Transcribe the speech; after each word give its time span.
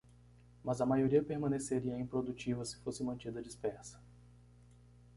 Mas 0.63 0.81
a 0.81 0.85
maioria 0.87 1.21
permaneceria 1.21 1.95
improdutiva 1.99 2.65
se 2.65 2.75
fosse 2.81 3.03
mantida 3.03 3.39
dispersa. 3.39 4.01